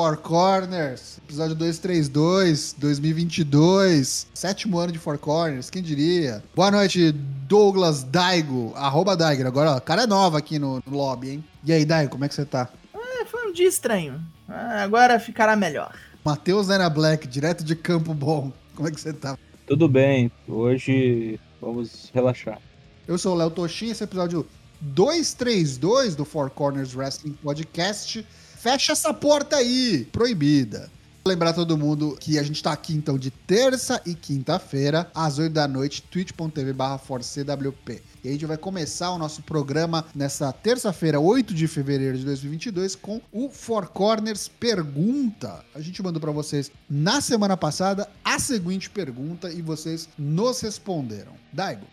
[0.00, 6.42] Four Corners, episódio 232, 2022, sétimo ano de Four Corners, quem diria?
[6.56, 9.46] Boa noite, Douglas Daigo, arroba Daigo.
[9.46, 11.44] Agora, ó, o cara é nova aqui no, no lobby, hein?
[11.62, 12.70] E aí, Daigo, como é que você tá?
[12.94, 14.18] É, foi um dia estranho.
[14.48, 15.94] Ah, agora ficará melhor.
[16.24, 19.36] Matheus Nena Black, direto de Campo Bom, como é que você tá?
[19.66, 22.58] Tudo bem, hoje vamos relaxar.
[23.06, 24.46] Eu sou o Léo Toshin, esse é o episódio
[24.80, 28.26] 232 do Four Corners Wrestling Podcast.
[28.60, 30.90] Fecha essa porta aí, proibida.
[31.26, 35.50] Lembrar todo mundo que a gente tá aqui então de terça e quinta-feira, às 8
[35.50, 38.02] da noite, twitch.tv forcewp.
[38.22, 42.96] E a gente vai começar o nosso programa nessa terça-feira, 8 de fevereiro de 2022,
[42.96, 45.64] com o Four Corners Pergunta.
[45.74, 51.32] A gente mandou para vocês na semana passada a seguinte pergunta e vocês nos responderam.
[51.50, 51.86] Daigo.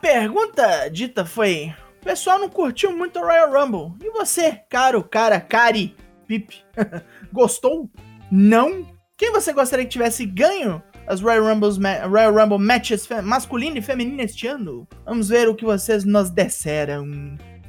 [0.00, 3.94] Pergunta dita foi: o pessoal não curtiu muito o Royal Rumble.
[4.06, 6.54] E você, caro, cara, cari, Pip,
[7.32, 7.90] gostou?
[8.30, 8.86] Não?
[9.16, 14.20] Quem você gostaria que tivesse ganho as Royal, Rumbles, Royal Rumble matches masculino e feminino
[14.20, 14.86] este ano?
[15.04, 17.06] Vamos ver o que vocês nos disseram.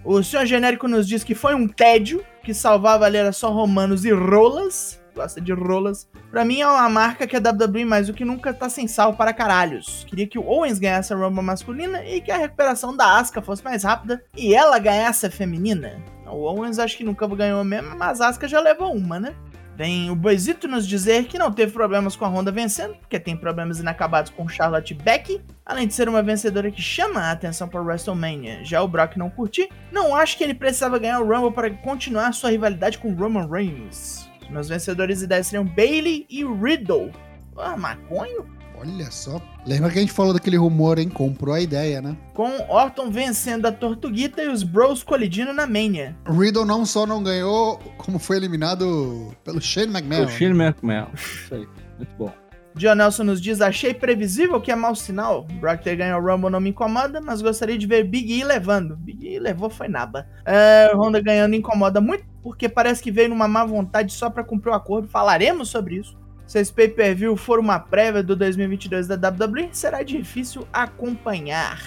[0.04, 4.06] O senhor genérico nos diz que foi um tédio, que salvava ali era só romanos
[4.06, 6.08] e rolas gosta de rolas.
[6.32, 9.14] Pra mim é uma marca que a WWE mais do que nunca tá sem sal
[9.16, 10.06] para caralhos.
[10.08, 13.64] Queria que o Owens ganhasse a Rumble masculina e que a recuperação da Asuka fosse
[13.64, 16.02] mais rápida e ela ganhasse a feminina.
[16.26, 19.36] O Owens acho que nunca ganhou mesmo, mas a Asuka já levou uma, né?
[19.78, 23.38] Vem o Boisito nos dizer que não teve problemas com a Honda vencendo, porque tem
[23.38, 27.80] problemas inacabados com Charlotte Beck, além de ser uma vencedora que chama a atenção para
[27.80, 28.66] WrestleMania.
[28.66, 32.34] Já o Brock não curti, não acho que ele precisava ganhar o Rumble para continuar
[32.34, 34.28] sua rivalidade com Roman Reigns.
[34.50, 37.12] Meus vencedores ideias seriam Bailey e Riddle.
[37.58, 38.46] Ah, maconho?
[38.80, 39.42] Olha só.
[39.66, 41.10] Lembra que a gente falou daquele rumor, hein?
[41.10, 42.16] Comprou a ideia, né?
[42.34, 46.16] Com Orton vencendo a Tortuguita e os Bros colidindo na Mania.
[46.28, 50.26] Riddle não só não ganhou, como foi eliminado pelo Shane McMahon.
[50.26, 51.08] Pelo Shane McMahon.
[51.16, 51.68] Isso aí.
[51.98, 52.32] Muito bom.
[52.78, 55.44] John Nelson nos diz: Achei previsível que é mau sinal.
[55.60, 58.96] Brock ter ganho o Rumble não me incomoda, mas gostaria de ver Big E levando.
[58.96, 60.28] Big E levou foi naba.
[60.46, 64.72] É, Honda ganhando incomoda muito, porque parece que veio numa má vontade só para cumprir
[64.72, 65.06] o acordo.
[65.06, 66.18] Falaremos sobre isso.
[66.46, 71.78] Se esse pay-per-view for uma prévia do 2022 da WWE, será difícil acompanhar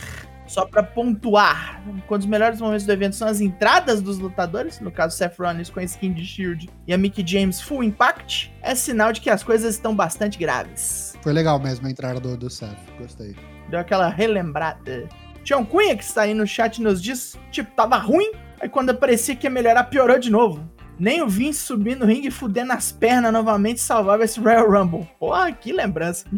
[0.47, 1.83] só para pontuar.
[2.07, 5.71] Quando os melhores momentos do evento são as entradas dos lutadores, no caso Seth Rollins
[5.71, 9.31] com a skin de Shield e a Mickey James Full Impact, é sinal de que
[9.31, 11.15] as coisas estão bastante graves.
[11.23, 13.35] Foi legal mesmo a entrada do, do Seth, gostei.
[13.71, 15.09] Deu aquela relembrada.
[15.43, 19.35] Tião Cunha, que está aí no chat, nos diz, tipo, tava ruim, aí quando parecia
[19.35, 20.69] que ia melhorar, piorou de novo.
[20.99, 25.09] Nem o Vince subir no ringue e fudendo as pernas novamente salvava esse Royal Rumble.
[25.19, 26.27] Porra, que lembrança.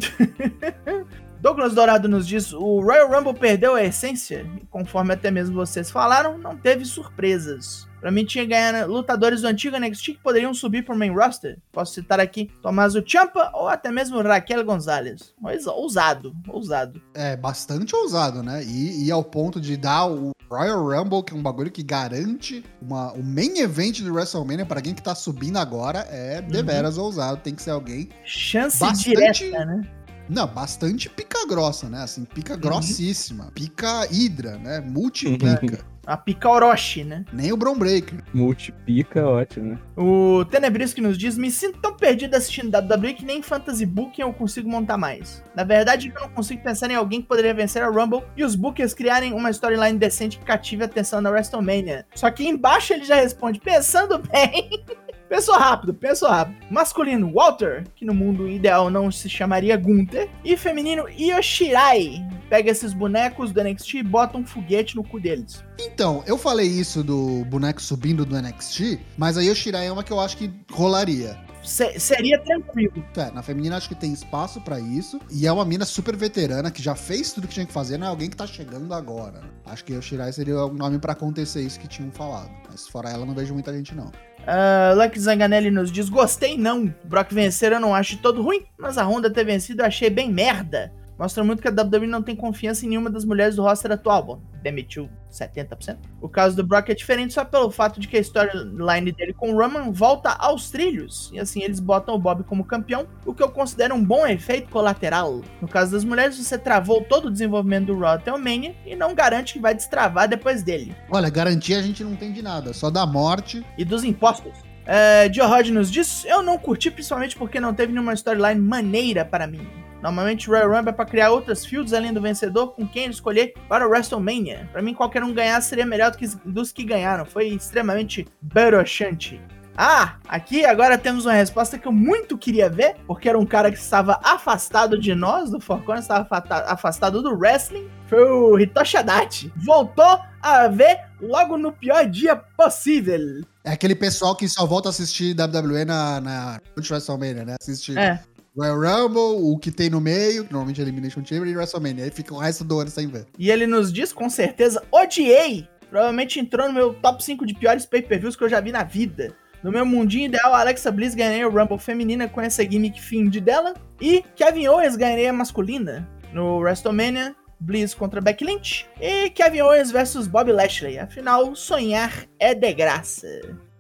[1.43, 5.91] Douglas Dourado nos diz: o Royal Rumble perdeu a essência, e conforme até mesmo vocês
[5.91, 7.89] falaram, não teve surpresas.
[8.01, 11.59] Pra mim, tinha ganhar lutadores do antigo NXT que poderiam subir pro main roster.
[11.73, 15.33] Posso citar aqui Tommaso Ciampa ou até mesmo Raquel Gonzalez.
[15.41, 17.01] Mas ousado, ousado.
[17.15, 18.65] É, bastante ousado, né?
[18.65, 22.63] E, e ao ponto de dar o Royal Rumble, que é um bagulho que garante
[22.81, 27.05] uma, o main event do WrestleMania para alguém que tá subindo agora, é deveras uhum.
[27.05, 27.41] ousado.
[27.43, 28.11] Tem que ser alguém.
[28.25, 29.11] Chance bastante...
[29.11, 29.83] direta, né?
[30.29, 32.03] Não, bastante pica grossa, né?
[32.03, 32.61] Assim, pica uhum.
[32.61, 33.51] grossíssima.
[33.55, 34.81] Pica hidra, né?
[34.81, 35.93] Multipica.
[36.05, 37.25] A pica Orochi, né?
[37.33, 38.25] Nem o Brown Breaker.
[38.35, 39.79] Multipica, ótimo, né?
[39.97, 44.33] O Tenebrisco nos diz: Me sinto tão perdido assistindo WWE que nem Fantasy Booking eu
[44.33, 45.45] consigo montar mais.
[45.55, 48.57] Na verdade, eu não consigo pensar em alguém que poderia vencer a Rumble e os
[48.57, 52.05] Bookers criarem uma storyline decente que cative a atenção na WrestleMania.
[52.17, 54.85] Só que embaixo ele já responde: Pensando bem.
[55.33, 56.59] Pensou rápido, pensou rápido.
[56.71, 60.29] Masculino, Walter, que no mundo ideal não se chamaria Gunther.
[60.45, 62.23] E feminino, Yoshirai.
[62.51, 65.65] Pega esses bonecos do NXT e bota um foguete no cu deles.
[65.81, 70.13] Então, eu falei isso do boneco subindo do NXT, mas a Yoshirai é uma que
[70.13, 71.35] eu acho que rolaria.
[71.65, 73.03] Se, seria tranquilo.
[73.17, 75.19] É, na feminina acho que tem espaço para isso.
[75.31, 78.07] E é uma mina super veterana que já fez tudo que tinha que fazer, não
[78.07, 79.41] é alguém que tá chegando agora.
[79.65, 82.51] Acho que Yoshirai seria o nome para acontecer isso que tinham falado.
[82.69, 84.11] Mas fora ela, não vejo muita gente, não.
[84.43, 86.93] Uh, Lucky Zanganelli nos diz: Gostei não.
[87.05, 90.31] Brock vencer eu não acho todo ruim, mas a Honda ter vencido eu achei bem
[90.31, 90.93] merda.
[91.23, 94.25] Mostra muito que a WWE não tem confiança em nenhuma das mulheres do roster atual.
[94.25, 95.97] Bom, demitiu 70%.
[96.21, 99.53] O caso do Brock é diferente só pelo fato de que a storyline dele com
[99.53, 101.31] o Roman volta aos trilhos.
[101.33, 104.69] E assim eles botam o Bob como campeão, o que eu considero um bom efeito
[104.69, 105.43] colateral.
[105.61, 108.97] No caso das mulheres, você travou todo o desenvolvimento do Raw até o Mania e
[108.97, 110.93] não garante que vai destravar depois dele.
[111.09, 113.65] Olha, garantia a gente não tem de nada, só da morte.
[113.79, 114.55] E dos impostos.
[114.85, 119.25] É, Joe Rod nos diz: Eu não curti, principalmente porque não teve nenhuma storyline maneira
[119.25, 119.82] para mim.
[120.03, 123.13] Normalmente o Royal Rumble é pra criar outras fields além do vencedor com quem ele
[123.13, 124.69] escolher para o WrestleMania.
[124.73, 127.25] Pra mim, qualquer um ganhar seria melhor do que dos que ganharam.
[127.25, 129.41] Foi extremamente broxante.
[129.77, 133.71] Ah, aqui agora temos uma resposta que eu muito queria ver, porque era um cara
[133.71, 136.27] que estava afastado de nós, do Four Corners, estava
[136.67, 137.89] afastado do wrestling.
[138.07, 139.53] Foi o Hitoshi Adachi.
[139.57, 143.43] Voltou a ver logo no pior dia possível.
[143.65, 147.57] É aquele pessoal que só volta a assistir WWE na, na WrestleMania, né?
[147.61, 148.21] Assiste é.
[148.57, 152.05] Royal Rumble, o que tem no meio, que normalmente é Elimination Chamber, e WrestleMania.
[152.05, 153.27] Aí fica o resto do ano sem ver.
[153.39, 155.69] E ele nos diz com certeza, odiei!
[155.89, 159.35] Provavelmente entrou no meu top 5 de piores pay-per-views que eu já vi na vida.
[159.63, 163.75] No meu mundinho ideal, Alexa Bliss ganhei o Rumble feminina com essa gimmick find dela.
[164.01, 167.37] E Kevin Owens ganhei a masculina no WrestleMania.
[167.61, 168.87] Bliss contra Becky Lynch.
[169.01, 170.99] E Kevin Owens versus Bob Lashley.
[170.99, 173.29] Afinal, sonhar é de graça.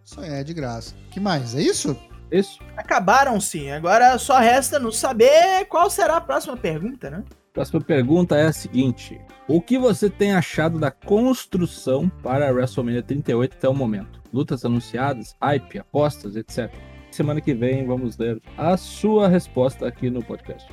[0.04, 0.94] Sonhar é de graça.
[1.10, 1.54] que mais?
[1.54, 1.96] É isso?
[2.32, 2.58] Isso.
[2.76, 3.70] Acabaram sim.
[3.70, 7.22] Agora só resta nos saber qual será a próxima pergunta, né?
[7.52, 13.02] Próxima pergunta é a seguinte: O que você tem achado da construção para a WrestleMania
[13.02, 14.22] 38 até o momento?
[14.32, 16.72] lutas anunciadas, hype, apostas, etc.
[17.10, 20.66] Semana que vem vamos ler a sua resposta aqui no podcast.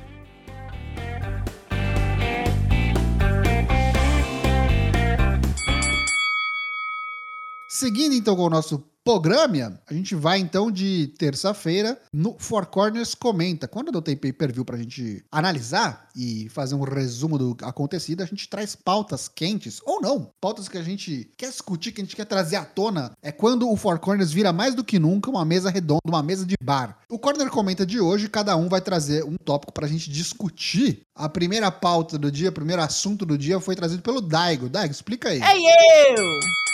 [7.68, 13.14] Seguindo então com o nosso programa, a gente vai então de terça-feira no Four Corners
[13.14, 13.66] Comenta.
[13.66, 18.48] Quando eu tenho pay-per-view pra gente analisar e fazer um resumo do acontecido, a gente
[18.48, 22.26] traz pautas quentes, ou não, pautas que a gente quer discutir, que a gente quer
[22.26, 23.12] trazer à tona.
[23.22, 26.44] É quando o Four Corners vira mais do que nunca uma mesa redonda, uma mesa
[26.44, 26.98] de bar.
[27.08, 31.02] O Corner Comenta de hoje, cada um vai trazer um tópico pra gente discutir.
[31.14, 34.68] A primeira pauta do dia, o primeiro assunto do dia foi trazido pelo Daigo.
[34.68, 35.40] Daigo, explica aí.
[35.42, 36.69] É eu!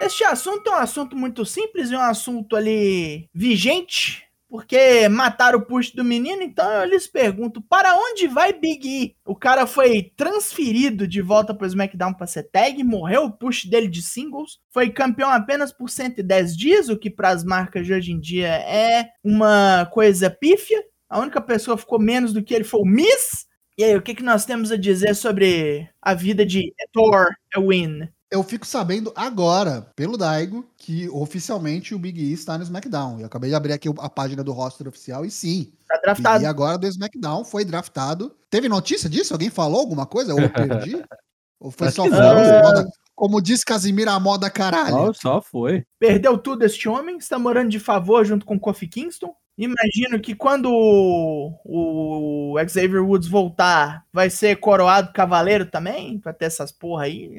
[0.00, 5.64] Este assunto é um assunto muito simples e um assunto ali vigente, porque mataram o
[5.64, 9.16] push do menino, então eu lhes pergunto, para onde vai Big E?
[9.24, 13.64] O cara foi transferido de volta para o SmackDown para ser tag, morreu o push
[13.64, 17.94] dele de singles, foi campeão apenas por 110 dias, o que para as marcas de
[17.94, 20.84] hoje em dia é uma coisa pífia.
[21.08, 23.46] A única pessoa que ficou menos do que ele foi o Miss.
[23.76, 27.26] E aí, o que, que nós temos a dizer sobre a vida de Thor
[27.56, 28.08] Win?
[28.34, 33.20] Eu fico sabendo agora, pelo Daigo, que oficialmente o Big E está no SmackDown.
[33.20, 35.72] Eu acabei de abrir aqui a página do roster oficial e sim.
[35.88, 36.42] Tá draftado.
[36.42, 38.34] E agora do SmackDown foi draftado.
[38.50, 39.32] Teve notícia disso?
[39.32, 40.34] Alguém falou alguma coisa?
[40.34, 41.00] Ou eu perdi?
[41.60, 42.86] Ou foi Acho só moda?
[43.14, 45.14] Como diz Casimiro, a moda caralho.
[45.14, 45.84] só foi.
[46.00, 49.32] Perdeu tudo este homem, está morando de favor junto com Kofi Kingston.
[49.56, 56.46] Imagino que quando o, o Xavier Woods voltar, vai ser coroado cavaleiro também, pra ter
[56.46, 57.38] essas porra aí.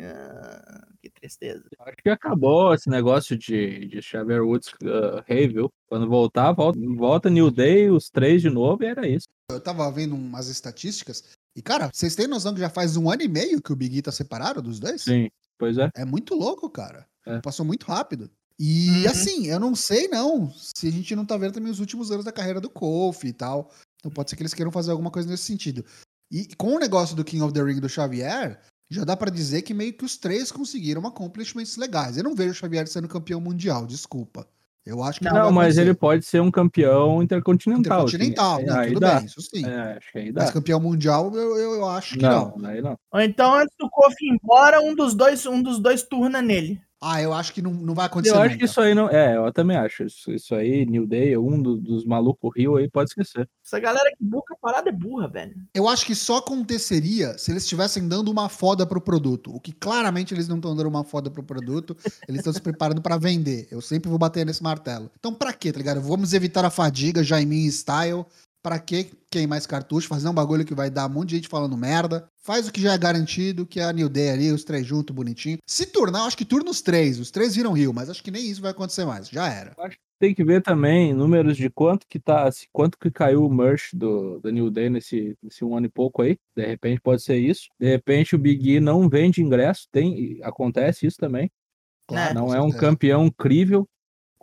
[1.25, 1.63] Tristeza.
[1.79, 5.71] Acho que acabou esse negócio de, de Xavier Woods uh, rei, viu?
[5.87, 9.25] Quando voltar, volta, volta New Day, os três de novo, e era isso.
[9.51, 11.23] Eu tava vendo umas estatísticas,
[11.55, 13.97] e cara, vocês têm noção que já faz um ano e meio que o Big
[13.97, 15.01] E tá separado dos dois?
[15.01, 15.89] Sim, pois é.
[15.95, 17.07] É muito louco, cara.
[17.25, 17.39] É.
[17.41, 18.29] Passou muito rápido.
[18.59, 19.09] E uhum.
[19.09, 22.23] assim, eu não sei não se a gente não tá vendo também os últimos anos
[22.23, 23.71] da carreira do Kofi e tal.
[23.99, 25.83] Então pode ser que eles queiram fazer alguma coisa nesse sentido.
[26.31, 28.61] E com o negócio do King of the Ring do Xavier,
[28.95, 32.17] já dá para dizer que meio que os três conseguiram accomplishments legais.
[32.17, 34.47] Eu não vejo o Xavier sendo campeão mundial, desculpa.
[34.85, 35.33] Eu acho que não.
[35.33, 38.03] Não, mas ele pode ser um campeão intercontinental.
[38.03, 38.65] Intercontinental, assim.
[38.65, 38.87] né?
[38.87, 39.15] tudo dá.
[39.15, 39.65] bem, isso sim.
[39.65, 40.43] É, acho que aí dá.
[40.43, 42.55] Mas campeão mundial, eu, eu, eu acho que não.
[42.55, 42.95] Não, aí não.
[43.11, 46.79] Ou então, antes do Kofi ir embora, um dos dois, um dos dois turna nele.
[47.07, 48.35] Ah, eu acho que não, não vai acontecer.
[48.35, 49.07] Eu acho que isso aí não.
[49.07, 50.03] É, eu também acho.
[50.05, 53.47] Isso, isso aí, New Day, um do, dos malucos Rio aí, pode esquecer.
[53.63, 55.53] Essa galera que buca a parada é burra, velho.
[55.71, 59.55] Eu acho que só aconteceria se eles estivessem dando uma foda pro produto.
[59.55, 61.95] O que claramente eles não estão dando uma foda pro produto.
[62.27, 63.67] eles estão se preparando para vender.
[63.69, 65.11] Eu sempre vou bater nesse martelo.
[65.19, 66.01] Então, pra quê, tá ligado?
[66.01, 68.25] Vamos evitar a fadiga, Jaimin style.
[68.65, 70.07] Pra que queimar esse cartucho?
[70.07, 72.27] Fazer um bagulho que vai dar um monte de gente falando merda.
[72.41, 75.15] Faz o que já é garantido, que é a New Day ali, os três juntos,
[75.15, 75.59] bonitinho.
[75.67, 77.19] Se turnar, acho que turna os três.
[77.19, 79.29] Os três viram Rio, mas acho que nem isso vai acontecer mais.
[79.29, 79.75] Já era.
[79.77, 83.53] Acho que tem que ver também números de quanto que tá, quanto que caiu o
[83.53, 86.35] merch do, do New Day nesse, nesse um ano e pouco aí.
[86.57, 87.67] De repente pode ser isso.
[87.79, 89.87] De repente o Big E não vende ingresso.
[89.91, 91.51] Tem, acontece isso também.
[92.07, 93.87] Claro, não é um campeão incrível,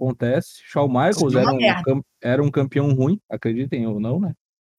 [0.02, 0.60] acontece.
[0.64, 4.34] Shawn Michaels era um, era um campeão ruim, acreditem ou não, né?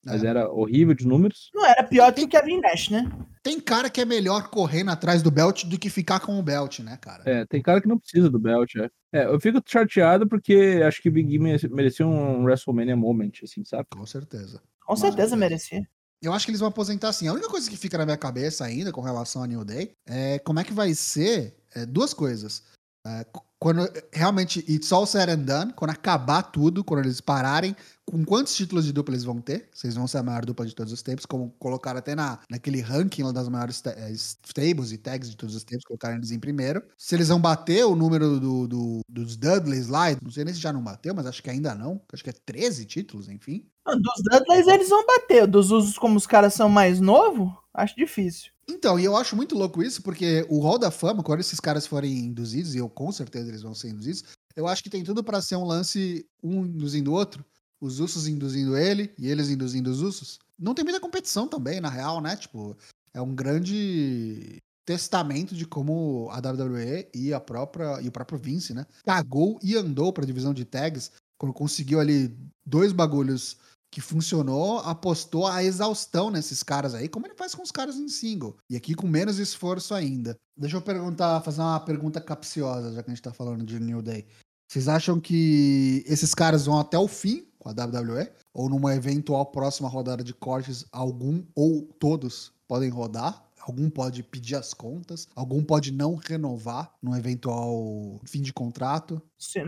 [0.05, 0.27] Mas é.
[0.27, 1.49] era horrível de números.
[1.53, 3.09] Não era pior que o Kevin Nash, né?
[3.41, 6.79] Tem cara que é melhor correndo atrás do belt do que ficar com o belt,
[6.79, 7.23] né, cara?
[7.25, 8.89] É, tem cara que não precisa do belt, é.
[9.13, 13.85] é eu fico chateado porque acho que Big E merecia um WrestleMania moment, assim, sabe?
[13.95, 14.61] Com certeza.
[14.85, 15.87] Com certeza merecia.
[16.21, 17.27] Eu acho que eles vão aposentar assim.
[17.27, 20.39] A única coisa que fica na minha cabeça ainda com relação a New Day é
[20.39, 22.63] como é que vai ser é, duas coisas
[23.05, 23.25] É,
[23.63, 27.73] quando realmente it's all said and done, quando acabar tudo, quando eles pararem,
[28.05, 29.69] com quantos títulos de dupla eles vão ter?
[29.73, 32.81] Vocês vão ser a maior dupla de todos os tempos, como colocaram até na, naquele
[32.81, 36.83] ranking das maiores eh, stables e tags de todos os tempos, colocaram eles em primeiro.
[36.97, 40.59] Se eles vão bater o número do, do, dos Dudleys lá, não sei nem se
[40.59, 42.01] já não bateu, mas acho que ainda não.
[42.11, 43.65] Acho que é 13 títulos, enfim.
[43.85, 48.51] Dos Dudleys eles vão bater, dos usos como os caras são mais novos, acho difícil.
[48.67, 51.85] Então, e eu acho muito louco isso, porque o Hall da Fama, quando esses caras
[51.85, 54.23] forem induzidos, e eu com certeza eles vão ser induzidos,
[54.55, 57.45] eu acho que tem tudo para ser um lance um induzindo o outro,
[57.81, 60.39] os Usos induzindo ele e eles induzindo os Usos.
[60.57, 62.37] Não tem muita competição também, na real, né?
[62.37, 62.77] Tipo,
[63.13, 68.73] é um grande testamento de como a WWE e a própria e o próprio Vince,
[68.73, 72.35] né, cagou e andou para a divisão de tags quando conseguiu ali
[72.65, 73.57] dois bagulhos
[73.93, 78.07] que funcionou, apostou a exaustão nesses caras aí, como ele faz com os caras em
[78.07, 78.57] single.
[78.67, 80.35] E aqui com menos esforço ainda.
[80.57, 84.01] Deixa eu perguntar, fazer uma pergunta capciosa, já que a gente tá falando de New
[84.01, 84.25] Day.
[84.67, 88.31] Vocês acham que esses caras vão até o fim com a WWE?
[88.51, 93.47] Ou numa eventual próxima rodada de cortes, algum ou todos podem rodar?
[93.61, 99.21] Algum pode pedir as contas, algum pode não renovar num eventual fim de contrato.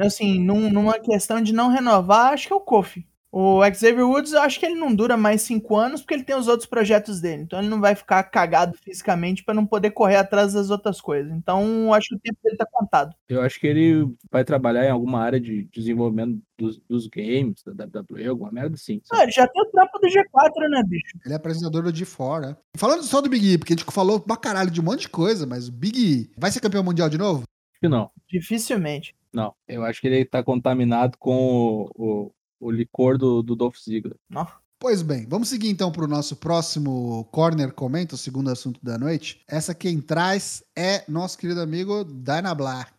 [0.03, 3.08] Assim, num, numa questão de não renovar, acho que é o Kofi.
[3.38, 6.38] O Xavier Woods, eu acho que ele não dura mais cinco anos porque ele tem
[6.38, 7.42] os outros projetos dele.
[7.42, 11.34] Então ele não vai ficar cagado fisicamente para não poder correr atrás das outras coisas.
[11.34, 13.13] Então acho que o tempo dele tá contado.
[13.27, 17.84] Eu acho que ele vai trabalhar em alguma área de desenvolvimento dos, dos games, da
[17.84, 19.01] WWE, alguma merda assim.
[19.12, 21.18] Ah, ele já tem o trampo do G4, né, bicho?
[21.25, 22.58] Ele é apresentador do G4, né?
[22.77, 25.10] Falando só do Big E, porque a gente falou pra caralho de um monte de
[25.10, 27.39] coisa, mas o Big E vai ser campeão mundial de novo?
[27.42, 28.10] Acho que não.
[28.30, 29.13] Dificilmente.
[29.34, 33.77] Não, eu acho que ele tá contaminado com o, o o licor do, do Dolph
[33.77, 34.15] Ziggler.
[34.29, 34.47] Não.
[34.77, 38.97] Pois bem, vamos seguir então para o nosso próximo Corner Comenta, o segundo assunto da
[38.97, 39.41] noite.
[39.47, 42.91] Essa quem traz é nosso querido amigo Dyna Black.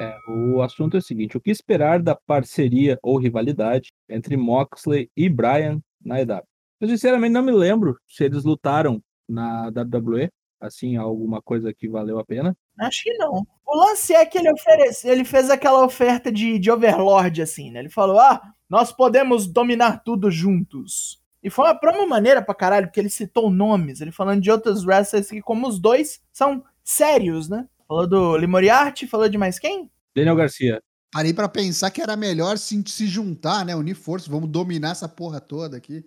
[0.00, 5.10] É, o assunto é o seguinte: o que esperar da parceria ou rivalidade entre Moxley
[5.16, 6.42] e Bryan na EW?
[6.80, 12.18] Eu sinceramente não me lembro se eles lutaram na WWE, assim, alguma coisa que valeu
[12.18, 12.56] a pena.
[12.78, 13.46] Acho que não.
[13.66, 17.80] O lance é que ele ofereceu, ele fez aquela oferta de, de Overlord, assim, né?
[17.80, 21.20] Ele falou: ah, nós podemos dominar tudo juntos.
[21.42, 24.84] E foi uma promo maneira pra caralho, porque ele citou nomes, ele falando de outros
[24.84, 27.66] wrestlers que, como os dois, são sérios, né?
[27.86, 29.90] Falou do Limoriarty, falou de mais quem?
[30.14, 30.82] Daniel Garcia.
[31.12, 33.76] Parei para pensar que era melhor se, se juntar, né?
[33.76, 36.04] Unir forças, vamos dominar essa porra toda aqui.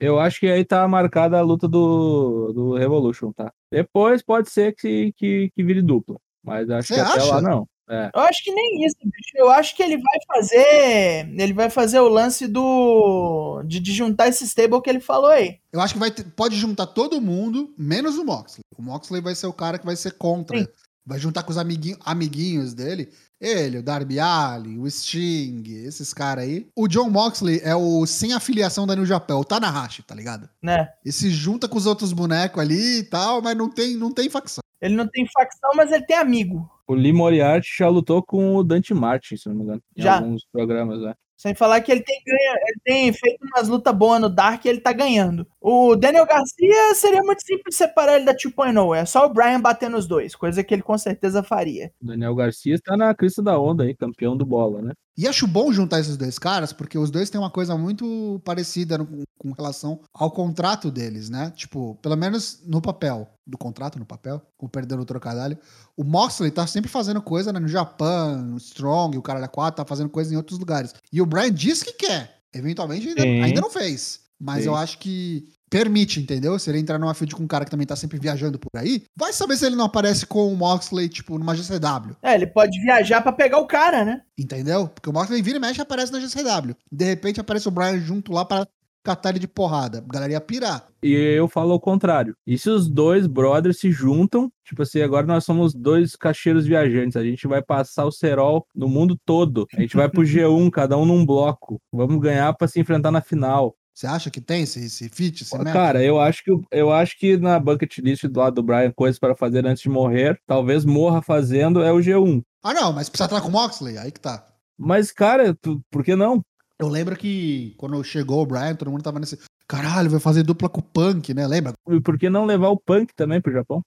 [0.00, 3.52] Eu acho que aí tá marcada a luta do, do Revolution, tá?
[3.70, 6.16] Depois pode ser que, que, que vire dupla.
[6.42, 7.68] Mas acho Você que até lá não.
[7.90, 8.10] É.
[8.14, 9.32] Eu acho que nem isso, bicho.
[9.34, 11.28] Eu acho que ele vai fazer.
[11.40, 13.62] Ele vai fazer o lance do.
[13.64, 15.58] De, de juntar esse stable que ele falou aí.
[15.72, 18.62] Eu acho que vai ter, pode juntar todo mundo, menos o Moxley.
[18.76, 20.58] O Moxley vai ser o cara que vai ser contra.
[20.58, 20.66] Sim.
[21.08, 23.08] Vai juntar com os amiguinho, amiguinhos dele.
[23.40, 26.68] Ele, o Darby Allin, o Sting, esses caras aí.
[26.76, 30.50] O John Moxley é o sem afiliação da New Japan, o Tanahashi, tá ligado?
[30.62, 30.86] Né?
[31.02, 34.28] E se junta com os outros bonecos ali e tal, mas não tem, não tem
[34.28, 34.60] facção.
[34.82, 36.70] Ele não tem facção, mas ele tem amigo.
[36.86, 39.82] O Lee Moriarty já lutou com o Dante Martin, se não me engano.
[39.96, 40.16] Em já.
[40.16, 41.14] alguns programas, né?
[41.38, 44.80] Sem falar que ele tem, ele tem feito umas lutas boas no Dark e ele
[44.80, 45.46] tá ganhando.
[45.60, 48.96] O Daniel Garcia seria muito simples separar ele da 2.0.
[48.96, 51.92] É só o Brian bater nos dois, coisa que ele com certeza faria.
[52.02, 54.92] O Daniel Garcia está na crista da onda aí, campeão do bola, né?
[55.18, 58.96] E acho bom juntar esses dois caras, porque os dois têm uma coisa muito parecida
[58.96, 61.52] no, com relação ao contrato deles, né?
[61.56, 63.28] Tipo, pelo menos no papel.
[63.44, 65.58] Do contrato no papel, com perdendo o trocadilho.
[65.96, 69.82] O Moxley tá sempre fazendo coisa né, no Japão, no Strong, o cara da 4
[69.82, 70.94] tá fazendo coisa em outros lugares.
[71.12, 72.42] E o Brian diz que quer.
[72.54, 74.20] Eventualmente ainda, ainda não fez.
[74.38, 74.68] Mas Sim.
[74.68, 76.58] eu acho que permite, entendeu?
[76.58, 79.04] Se ele entrar numa field com um cara que também tá sempre viajando por aí,
[79.16, 82.16] vai saber se ele não aparece com o Moxley, tipo, numa GCW.
[82.22, 84.22] É, ele pode viajar para pegar o cara, né?
[84.38, 84.88] Entendeu?
[84.88, 86.74] Porque o Moxley vira e mexe e aparece na GCW.
[86.90, 88.66] De repente aparece o Brian junto lá para
[89.08, 89.98] catar ele de porrada.
[89.98, 90.86] A galera ia pirar.
[91.02, 92.36] E eu falo o contrário.
[92.46, 97.16] E se os dois brothers se juntam, tipo assim, agora nós somos dois cacheiros viajantes,
[97.16, 99.66] a gente vai passar o cerol no mundo todo.
[99.74, 101.80] A gente vai pro G1, cada um num bloco.
[101.92, 103.74] Vamos ganhar para se enfrentar na final.
[103.98, 105.42] Você acha que tem esse, esse fit?
[105.42, 108.92] Esse Cara, eu acho, que, eu acho que na bucket list do lado do Brian,
[108.92, 112.44] coisas para fazer antes de morrer, talvez morra fazendo é o G1.
[112.62, 114.46] Ah, não, mas precisa estar com o Moxley, aí que tá.
[114.78, 116.40] Mas, cara, tu, por que não?
[116.78, 119.36] Eu lembro que quando chegou o Brian, todo mundo tava nesse.
[119.66, 121.44] Caralho, vai fazer dupla com o Punk, né?
[121.48, 121.72] Lembra?
[121.90, 123.82] E por que não levar o Punk também pro Japão?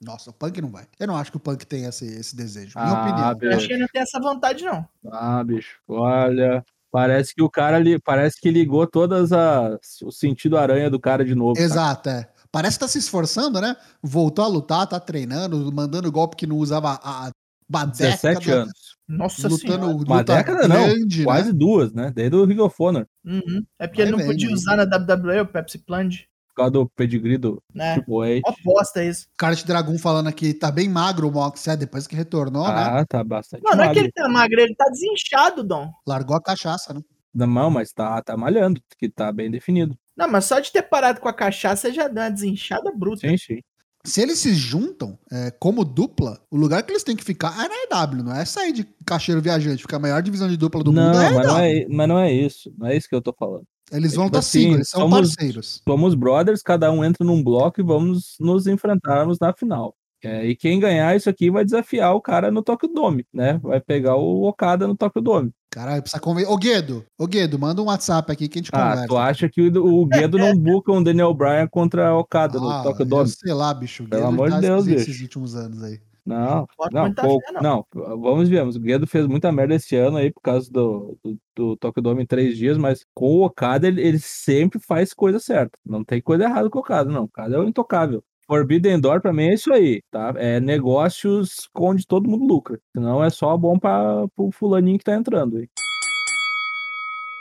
[0.00, 0.86] Nossa, o Punk não vai.
[1.00, 2.78] Eu não acho que o Punk tem esse, esse desejo.
[2.78, 3.34] Minha ah, opinião.
[3.34, 3.44] Bicho.
[3.50, 4.88] Eu acho que ele não tem essa vontade, não.
[5.10, 5.80] Ah, bicho.
[5.88, 6.64] Olha.
[6.90, 11.24] Parece que o cara ali, parece que ligou todas as o sentido aranha do cara
[11.24, 11.60] de novo.
[11.60, 12.28] Exato, é.
[12.50, 13.76] Parece que tá se esforçando, né?
[14.02, 17.30] Voltou a lutar, tá treinando, mandando golpe que não usava a
[17.68, 18.96] uma 17 década, anos.
[19.06, 20.04] Nossa lutando senhora.
[20.06, 21.58] Uma década não, grande, Quase né?
[21.58, 22.10] duas, né?
[22.14, 23.06] Desde o Ring of Honor.
[23.24, 23.62] Uhum.
[23.78, 26.26] É porque ele não podia vendo, usar na WWE o Pepsi Plunge,
[26.58, 27.94] causa do pedigree do né?
[27.94, 28.42] Triple H.
[28.44, 29.26] Ó bosta isso.
[29.36, 32.74] Kart Dragon falando aqui, tá bem magro o Mox, é, depois que retornou, né?
[32.74, 33.62] Ah, tá bastante.
[33.64, 35.90] Não, não é que ele tá magro, ele tá desinchado, Dom.
[36.06, 37.00] Largou a cachaça, né?
[37.34, 39.96] Não, mas tá, tá malhando, que tá bem definido.
[40.16, 43.28] Não, mas só de ter parado com a cachaça já deu uma desinchada bruta.
[43.28, 43.60] Sim, sim.
[44.04, 47.68] Se eles se juntam é, como dupla, o lugar que eles têm que ficar é
[47.68, 50.92] na EW, não é sair de caixeiro viajante, ficar a maior divisão de dupla do
[50.92, 51.64] não, mundo é mas não EW.
[51.64, 52.72] é, mas não é isso.
[52.76, 53.64] Não é isso que eu tô falando.
[53.90, 55.82] Eles vão tipo estar assim, cinco, eles são somos- parceiros.
[55.88, 59.94] Somos brothers, cada um entra num bloco e vamos nos enfrentarmos na final.
[60.22, 63.58] É, e quem ganhar isso aqui vai desafiar o cara no Tokyo Dome, né?
[63.62, 65.52] Vai pegar o Okada no Tokyo Dome.
[65.70, 66.50] Caralho, precisa convencer.
[66.52, 69.06] Ô, Guedo, ô, Guedo, manda um WhatsApp aqui que a gente Ah, conversa.
[69.06, 72.82] tu acha que o, o Guedo não buca um Daniel Bryan contra Okada no Ah,
[72.82, 73.28] Tokyo eu Dome?
[73.28, 74.08] sei lá, bicho.
[74.08, 75.10] Pelo Guedo amor de Deus, esquisito bicho.
[75.10, 76.00] esses últimos anos aí.
[76.28, 77.86] Não, não, pouco, fé, não.
[77.92, 78.62] Vamos ver.
[78.62, 82.22] O Guedo fez muita merda esse ano aí por causa do, do, do Tokyo Dome
[82.22, 85.78] em três dias, mas com o Okada ele, ele sempre faz coisa certa.
[85.84, 87.22] Não tem coisa errada com o Okada, não.
[87.22, 88.22] O Okada é o intocável.
[88.46, 90.32] Forbidden Door pra mim é isso aí, tá?
[90.36, 92.80] É negócios onde todo mundo lucra.
[92.96, 95.68] Senão é só bom para pro fulaninho que tá entrando aí.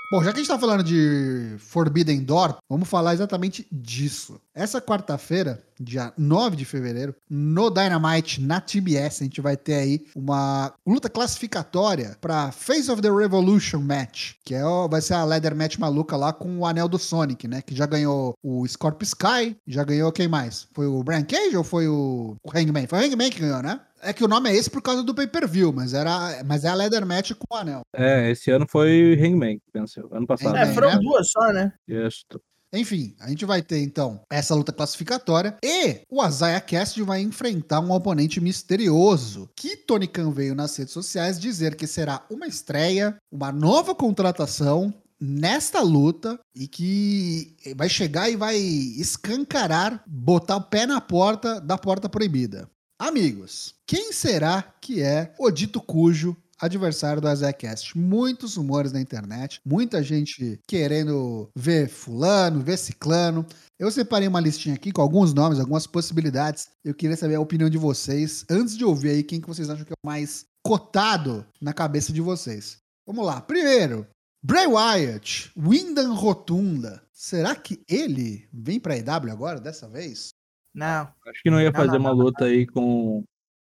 [0.09, 4.39] Bom, já que a gente tá falando de Forbidden Door, vamos falar exatamente disso.
[4.55, 10.05] Essa quarta-feira, dia 9 de fevereiro, no Dynamite, na TBS, a gente vai ter aí
[10.15, 15.53] uma luta classificatória pra Face of the Revolution Match, que é, vai ser a Leather
[15.53, 17.61] Match maluca lá com o anel do Sonic, né?
[17.61, 20.69] Que já ganhou o Scorpio Sky, já ganhou quem mais?
[20.73, 22.87] Foi o Brian Cage ou foi o, o Hangman?
[22.87, 23.81] Foi o Hangman que ganhou, né?
[24.01, 26.73] É que o nome é esse por causa do pay-per-view, mas, era, mas é a
[26.73, 27.81] Leather Match com o anel.
[27.95, 30.07] É, esse ano foi Hangman, que venceu.
[30.11, 30.55] Ano passado.
[30.55, 30.99] É, foram né?
[30.99, 31.73] duas só, né?
[31.87, 32.25] Isso.
[32.73, 37.79] Enfim, a gente vai ter então essa luta classificatória e o Azaya Cast vai enfrentar
[37.79, 43.15] um oponente misterioso que Tony Khan veio nas redes sociais dizer que será uma estreia,
[43.31, 50.85] uma nova contratação nesta luta e que vai chegar e vai escancarar, botar o pé
[50.85, 52.69] na porta da porta proibida.
[52.99, 57.97] Amigos, quem será que é o dito cujo adversário do Azecast.
[57.97, 63.45] Muitos rumores na internet, muita gente querendo ver fulano, ver ciclano.
[63.77, 66.69] Eu separei uma listinha aqui com alguns nomes, algumas possibilidades.
[66.83, 69.85] Eu queria saber a opinião de vocês, antes de ouvir aí quem que vocês acham
[69.85, 72.77] que é o mais cotado na cabeça de vocês.
[73.05, 73.39] Vamos lá.
[73.39, 74.07] Primeiro,
[74.43, 77.03] Bray Wyatt, Wyndham Rotunda.
[77.13, 80.29] Será que ele vem pra EW agora, dessa vez?
[80.77, 81.11] Não.
[81.27, 83.23] Acho que não ia Não, fazer não, uma não, luta aí com.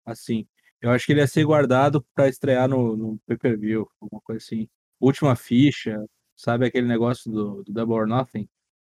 [0.05, 0.47] Assim.
[0.81, 4.67] Eu acho que ele ia ser guardado pra estrear no, no pay-per-view, alguma coisa assim.
[4.99, 6.03] Última ficha,
[6.35, 8.47] sabe aquele negócio do, do Double or Nothing?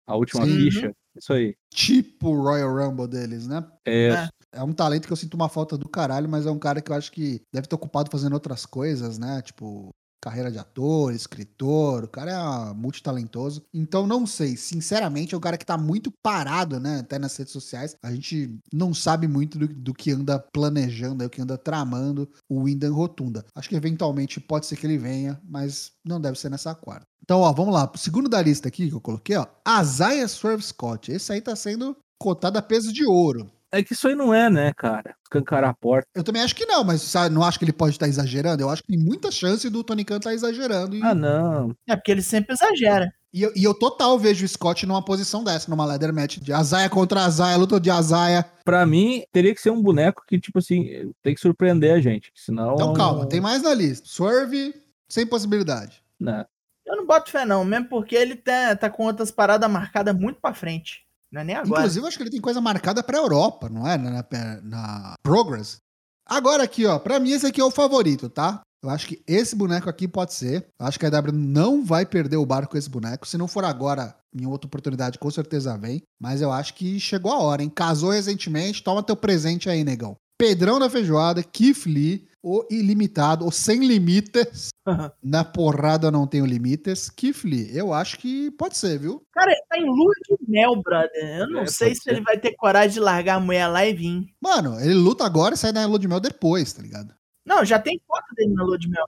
[0.08, 0.56] A última Sim.
[0.58, 0.96] ficha.
[1.16, 1.56] Isso aí.
[1.72, 3.66] Tipo o Royal Rumble deles, né?
[3.86, 4.30] É, É.
[4.52, 6.92] É um talento que eu sinto uma falta do caralho, mas é um cara que
[6.92, 9.44] eu acho que deve estar ocupado fazendo outras coisas, né?
[9.44, 13.64] Tipo, carreira de ator, escritor, o cara é multitalentoso.
[13.74, 17.00] Então não sei, sinceramente, é um cara que tá muito parado, né?
[17.00, 17.96] Até nas redes sociais.
[18.04, 22.62] A gente não sabe muito do, do que anda planejando, do que anda tramando o
[22.62, 23.46] Wyndham Rotunda.
[23.56, 27.06] Acho que eventualmente pode ser que ele venha, mas não deve ser nessa quarta.
[27.24, 27.92] Então, ó, vamos lá.
[27.94, 29.46] O segundo da lista aqui que eu coloquei, ó.
[29.82, 31.12] Isaiah Swerve Scott.
[31.12, 33.50] Esse aí tá sendo cotado a peso de ouro.
[33.72, 35.16] É que isso aí não é, né, cara?
[35.24, 36.08] Escancarar a porta.
[36.16, 38.64] Eu também acho que não, mas sabe, não acho que ele pode estar exagerando.
[38.64, 40.96] Eu acho que tem muita chance do Tony Khan estar exagerando.
[40.96, 41.76] E, Ah, não.
[41.88, 43.14] É porque ele sempre exagera.
[43.32, 46.52] e eu, e eu total vejo o Scott numa posição dessa, numa leather match de
[46.52, 48.44] Azaia contra Azaia, luta de Azaia.
[48.66, 52.32] Pra mim, teria que ser um boneco que, tipo assim, tem que surpreender a gente.
[52.36, 52.74] Senão.
[52.74, 54.08] Então calma, tem mais na lista.
[54.08, 54.74] Swerve,
[55.08, 56.04] sem possibilidade.
[56.20, 56.44] Né?
[56.86, 60.42] Eu não boto fé, não, mesmo porque ele tá, tá com outras paradas marcadas muito
[60.42, 61.06] pra frente.
[61.32, 61.82] Não é nem agora.
[61.82, 63.98] Inclusive, acho que ele tem coisa marcada pra Europa, não é?
[63.98, 65.78] Na, na, na Progress.
[66.26, 68.62] Agora aqui, ó, pra mim esse aqui é o favorito, tá?
[68.82, 70.68] Eu acho que esse boneco aqui pode ser.
[70.80, 73.28] Eu acho que a EW não vai perder o barco com esse boneco.
[73.28, 76.02] Se não for agora, em outra oportunidade, com certeza vem.
[76.20, 77.70] Mas eu acho que chegou a hora, hein?
[77.70, 80.16] Casou recentemente, toma teu presente aí, negão.
[80.38, 84.70] Pedrão da Feijoada, Keith Lee, o ilimitado, o sem limites.
[85.22, 87.12] Na porrada eu não tenho limites.
[87.44, 89.22] Lee, eu acho que pode ser, viu?
[89.34, 91.40] Cara, ele tá em lua de mel, brother.
[91.40, 92.12] Eu não É, sei se ser.
[92.12, 94.26] ele vai ter coragem de largar a mulher lá e vir.
[94.42, 97.14] Mano, ele luta agora e sai da lua de mel depois, tá ligado?
[97.46, 99.06] Não, já tem foto dele na lua de mel.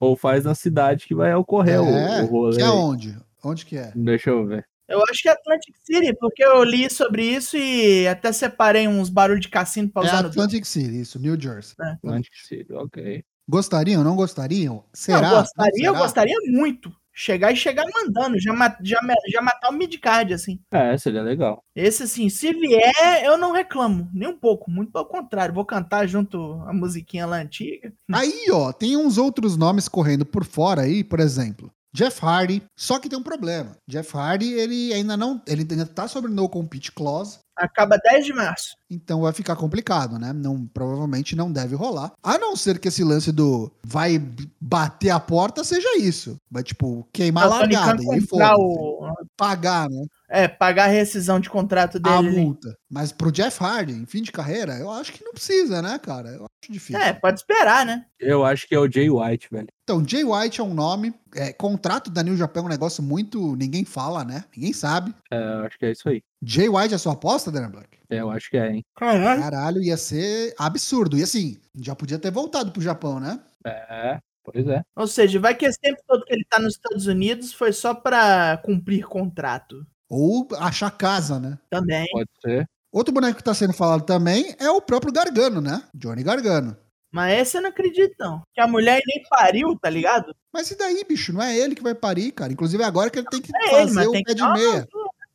[0.00, 2.56] Ou faz na cidade que vai ocorrer o- é, o, rolê.
[2.56, 3.16] que é onde?
[3.42, 3.92] Onde que é?
[3.94, 4.66] Deixa eu ver.
[4.88, 9.08] Eu acho que é Atlantic City, porque eu li sobre isso e até separei uns
[9.08, 11.74] barulhos de cassino pra É usar no Atlantic City, isso, New Jersey.
[11.78, 13.24] Atlantic City, ok.
[13.48, 14.76] Gostariam, não gostariam?
[14.76, 15.28] Não, Será?
[15.30, 15.98] eu gostaria, Não eu será?
[15.98, 16.92] gostaria muito.
[17.16, 18.98] Chegar e chegar mandando, já, já,
[19.30, 20.58] já matar o midcard, assim.
[20.72, 21.62] É, seria legal.
[21.76, 25.54] Esse, assim, se vier, eu não reclamo, nem um pouco, muito pelo contrário.
[25.54, 27.92] Vou cantar junto a musiquinha lá antiga.
[28.12, 31.72] Aí, ó, tem uns outros nomes correndo por fora aí, por exemplo.
[31.94, 33.76] Jeff Hardy, só que tem um problema.
[33.88, 38.32] Jeff Hardy, ele ainda não, ele ainda tá sobre no compete clause, Acaba 10 de
[38.32, 38.76] março.
[38.90, 40.32] então vai ficar complicado, né?
[40.32, 42.12] Não, provavelmente não deve rolar.
[42.22, 44.20] A não ser que esse lance do vai
[44.60, 46.36] bater a porta seja isso.
[46.50, 49.08] Vai tipo queimar a Tá, largada e foda, o.
[49.36, 50.04] pagar, né?
[50.28, 52.28] É, pagar a rescisão de contrato A dele.
[52.28, 52.40] ali.
[52.40, 52.74] multa.
[52.90, 56.30] Mas pro Jeff Hardy, em fim de carreira, eu acho que não precisa, né, cara?
[56.30, 57.00] Eu acho difícil.
[57.00, 58.04] É, pode esperar, né?
[58.18, 59.68] Eu acho que é o Jay White, velho.
[59.84, 61.14] Então, Jay White é um nome.
[61.36, 63.54] É, contrato da New Japan é um negócio muito.
[63.54, 64.44] Ninguém fala, né?
[64.56, 65.14] Ninguém sabe.
[65.30, 66.22] É, eu acho que é isso aí.
[66.42, 67.98] Jay White é sua aposta, Dana Black?
[68.10, 68.84] É, eu acho que é, hein?
[68.96, 69.40] Caralho.
[69.42, 71.16] Caralho, ia ser absurdo.
[71.18, 73.40] E assim, já podia ter voltado pro Japão, né?
[73.66, 74.82] É, pois é.
[74.96, 77.94] Ou seja, vai que esse tempo todo que ele tá nos Estados Unidos foi só
[77.94, 79.86] pra cumprir contrato.
[80.08, 81.58] Ou achar casa, né?
[81.70, 82.06] Também.
[82.12, 82.66] Pode ser.
[82.92, 85.82] Outro boneco que tá sendo falado também é o próprio Gargano, né?
[85.94, 86.76] Johnny Gargano.
[87.12, 88.42] Mas esse eu não acredito, não.
[88.52, 90.34] Que a mulher nem pariu, tá ligado?
[90.52, 91.32] Mas e daí, bicho?
[91.32, 92.52] Não é ele que vai parir, cara.
[92.52, 94.40] Inclusive é agora que ele tem que É ele, fazer mas o tem pé de
[94.40, 94.88] dar uma meia.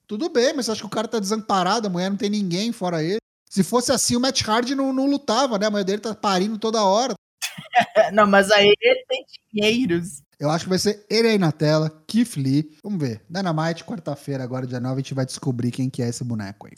[0.09, 2.71] Tudo bem, mas você acha que o cara tá desamparado, a mulher não tem ninguém
[2.71, 3.19] fora ele?
[3.47, 5.67] Se fosse assim, o Matt Hardy não, não lutava, né?
[5.67, 7.13] A mulher dele tá parindo toda hora.
[8.13, 10.21] Não, mas aí ele tem dinheiros.
[10.39, 12.75] Eu acho que vai ser ele aí na tela, Keith Lee.
[12.83, 13.21] Vamos ver.
[13.29, 16.73] Dynamite, quarta-feira, agora dia 9, a gente vai descobrir quem que é esse boneco aí.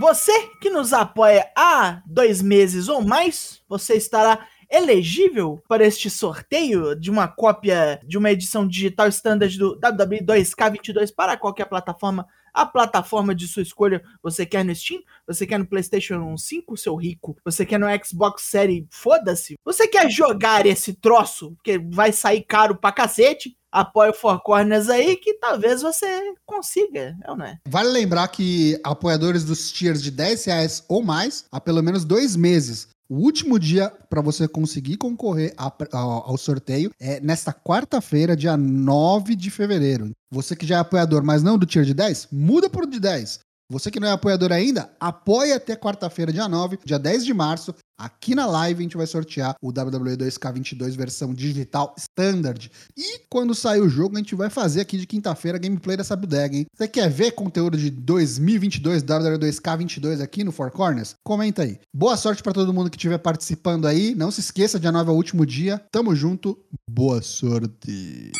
[0.00, 6.94] Você que nos apoia há dois meses ou mais, você estará elegível para este sorteio
[6.94, 12.66] de uma cópia de uma edição digital standard do WWE 2K22 para qualquer plataforma, a
[12.66, 14.02] plataforma de sua escolha.
[14.22, 15.00] Você quer no Steam?
[15.26, 17.36] Você quer no PlayStation 5, seu rico?
[17.44, 18.86] Você quer no Xbox Series?
[18.90, 19.56] Foda-se.
[19.64, 23.56] Você quer jogar esse troço, que vai sair caro pra cacete?
[23.70, 26.06] Apoia o Four Corners aí que talvez você
[26.46, 27.58] consiga, é ou não é?
[27.68, 32.34] Vale lembrar que apoiadores dos tiers de 10 reais ou mais, há pelo menos dois
[32.34, 32.88] meses.
[33.10, 38.54] O último dia para você conseguir concorrer a- ao, ao sorteio é nesta quarta-feira, dia
[38.54, 40.10] 9 de fevereiro.
[40.30, 43.40] Você que já é apoiador, mas não do tier de 10, muda por de 10.
[43.70, 47.74] Você que não é apoiador ainda, apoie até quarta-feira, dia 9, dia 10 de março.
[48.00, 52.70] Aqui na live a gente vai sortear o WWE 2K22 versão digital standard.
[52.96, 56.56] E quando sair o jogo, a gente vai fazer aqui de quinta-feira gameplay dessa bodega,
[56.56, 56.64] hein?
[56.74, 61.14] Você quer ver conteúdo de 2022 WWE 2K22 aqui no Four Corners?
[61.22, 61.78] Comenta aí.
[61.94, 64.14] Boa sorte pra todo mundo que estiver participando aí.
[64.14, 65.78] Não se esqueça, dia 9 é o último dia.
[65.92, 66.58] Tamo junto.
[66.88, 68.32] Boa sorte.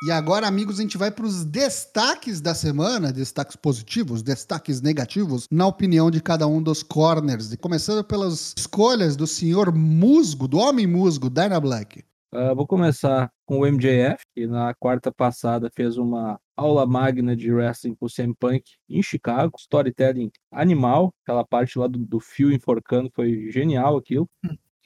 [0.00, 5.48] E agora, amigos, a gente vai para os destaques da semana, destaques positivos, destaques negativos,
[5.50, 7.52] na opinião de cada um dos corners.
[7.52, 12.04] E começando pelas escolhas do senhor Musgo, do homem Musgo, Dyna Black.
[12.32, 17.50] Ah, vou começar com o MJF, que na quarta passada fez uma aula magna de
[17.50, 19.54] wrestling pro CM Punk em Chicago.
[19.58, 24.30] Storytelling animal, aquela parte lá do, do fio enforcando foi genial aquilo.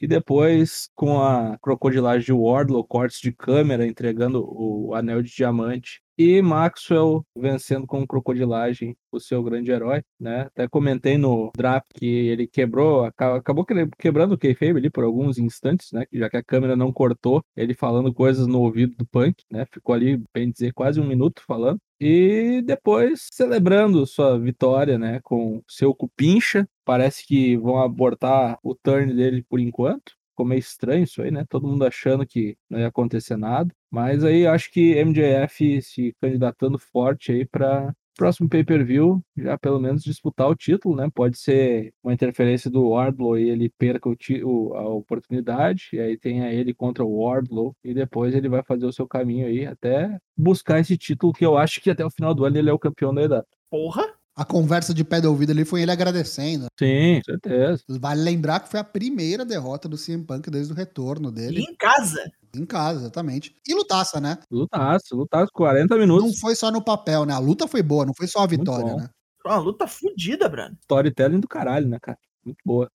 [0.03, 6.02] E depois, com a crocodilagem de Wardlow, cortes de câmera, entregando o anel de diamante.
[6.17, 10.41] E Maxwell vencendo com crocodilagem o seu grande herói, né?
[10.41, 15.03] Até comentei no draft que ele quebrou, aca- acabou que- quebrando o kayfabe ali por
[15.03, 16.05] alguns instantes, né?
[16.11, 19.65] Já que a câmera não cortou, ele falando coisas no ouvido do Punk, né?
[19.71, 21.79] Ficou ali, bem dizer, quase um minuto falando.
[21.99, 25.19] E depois celebrando sua vitória, né?
[25.23, 26.67] Com seu cupincha.
[26.85, 30.13] Parece que vão abortar o turn dele por enquanto.
[30.31, 31.45] Ficou meio estranho isso aí, né?
[31.49, 33.73] Todo mundo achando que não ia acontecer nada.
[33.93, 40.03] Mas aí acho que MJF se candidatando forte aí para próximo pay-per-view, já pelo menos
[40.03, 41.09] disputar o título, né?
[41.13, 46.17] Pode ser uma interferência do Wardlow e ele perca o o- a oportunidade, e aí
[46.17, 50.17] tenha ele contra o Wardlow, e depois ele vai fazer o seu caminho aí até
[50.35, 52.79] buscar esse título que eu acho que até o final do ano ele é o
[52.79, 53.43] campeão da EW.
[53.69, 54.03] Porra!
[54.35, 56.65] A conversa de pé do ouvido ali foi ele agradecendo.
[56.79, 57.83] Sim, certeza.
[57.87, 61.61] Vale lembrar que foi a primeira derrota do CM Punk desde o retorno E dele
[61.61, 62.31] em casa.
[62.55, 63.55] Em casa, exatamente.
[63.67, 64.37] E lutaça, né?
[64.51, 66.25] Lutaço, lutaço 40 minutos.
[66.25, 67.33] Não foi só no papel, né?
[67.33, 69.09] A luta foi boa, não foi só a vitória, né?
[69.41, 70.77] Foi uma luta fodida, Brano.
[70.81, 72.17] storytelling do caralho, né, cara?
[72.45, 72.89] Muito boa.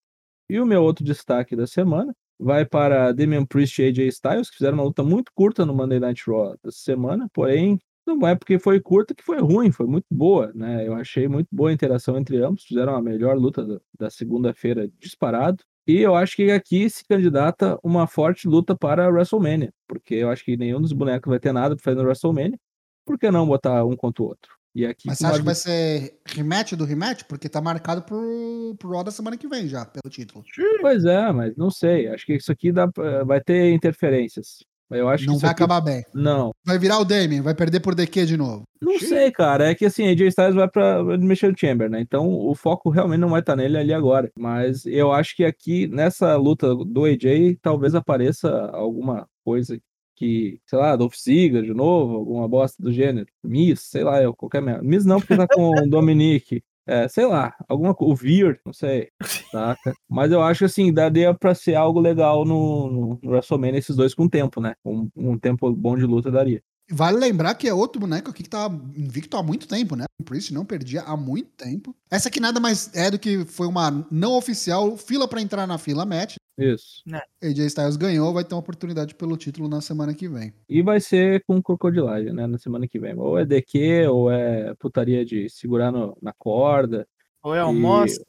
[0.49, 4.57] E o meu outro destaque da semana vai para Damian Priest e AJ Styles, que
[4.57, 8.59] fizeram uma luta muito curta no Monday Night Raw dessa semana, porém não é porque
[8.59, 10.87] foi curta que foi ruim, foi muito boa, né?
[10.87, 14.89] Eu achei muito boa a interação entre ambos, fizeram a melhor luta da, da segunda-feira
[14.99, 15.63] disparado.
[15.89, 20.29] E eu acho que aqui se candidata uma forte luta para a WrestleMania, porque eu
[20.29, 22.59] acho que nenhum dos bonecos vai ter nada para fazer na WrestleMania.
[23.07, 24.53] Por que não botar um contra o outro?
[24.75, 27.25] E aqui Mas você acha uma que vai ser rematch do rematch?
[27.25, 30.45] Porque tá marcado pro, pro Raw da semana que vem já, pelo título.
[30.83, 32.07] Pois é, mas não sei.
[32.09, 34.59] Acho que isso aqui dá, pra- vai ter interferências.
[34.91, 36.03] Eu acho que Não isso vai aqui- acabar bem.
[36.15, 36.51] Não.
[36.65, 38.63] Vai virar o Damien, vai perder por DQ de novo.
[38.81, 39.71] Não sei, cara.
[39.71, 42.01] É que assim, AJ Styles vai pra Elimination Chamber, né?
[42.01, 44.31] Então o foco realmente não vai estar nele ali agora.
[44.39, 49.79] Mas eu acho que aqui, nessa luta do AJ, talvez apareça alguma coisa
[50.17, 53.27] que, sei lá, Dolph Ziggler de novo, alguma bosta do gênero.
[53.45, 54.83] Miss, sei lá, eu, qualquer merda.
[54.83, 56.63] Miss não, porque tá com o Dominique.
[56.89, 58.13] É, sei lá, alguma coisa.
[58.15, 59.11] O Veer, não sei.
[59.53, 59.93] Saca?
[60.09, 64.15] Mas eu acho assim, daria pra ser algo legal no, no, no WrestleMania, esses dois
[64.15, 64.75] com tempo, né?
[64.85, 66.63] Um, um tempo bom de luta daria.
[66.91, 70.05] Vale lembrar que é outro boneco aqui que tá invicto há muito tempo, né?
[70.21, 71.95] O Priest não perdia há muito tempo.
[72.11, 75.77] Essa aqui nada mais é do que foi uma não oficial fila pra entrar na
[75.77, 76.37] fila match.
[76.59, 77.03] Isso.
[77.43, 80.53] AJ Styles ganhou, vai ter uma oportunidade pelo título na semana que vem.
[80.69, 82.47] E vai ser com crocodilagem, né?
[82.47, 83.15] Na semana que vem.
[83.17, 87.07] Ou é DQ, ou é putaria de segurar no- na corda.
[87.43, 88.25] Ou é e- almoço?